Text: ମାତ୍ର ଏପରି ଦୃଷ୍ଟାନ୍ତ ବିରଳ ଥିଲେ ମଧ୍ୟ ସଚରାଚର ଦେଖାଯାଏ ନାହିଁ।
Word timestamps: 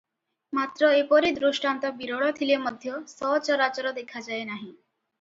ମାତ୍ର 0.59 0.89
ଏପରି 1.01 1.29
ଦୃଷ୍ଟାନ୍ତ 1.35 1.93
ବିରଳ 2.01 2.33
ଥିଲେ 2.41 2.59
ମଧ୍ୟ 2.65 2.99
ସଚରାଚର 3.15 3.97
ଦେଖାଯାଏ 4.03 4.53
ନାହିଁ। 4.53 4.69